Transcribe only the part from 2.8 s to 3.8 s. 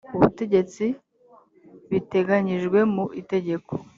mu itegeko